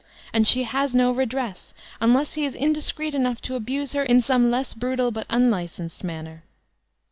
And 0.33 0.47
she 0.47 0.63
has 0.63 0.95
no 0.95 1.11
redress 1.11 1.75
unless 1.99 2.33
he 2.33 2.43
is 2.43 2.55
indiscreet 2.55 3.13
enough 3.13 3.39
to 3.43 3.53
abuse 3.53 3.93
her 3.93 4.01
in 4.01 4.19
some 4.19 4.49
less 4.49 4.73
brutal 4.73 5.11
but 5.11 5.27
unlicensed 5.29 6.03
manner. 6.03 6.41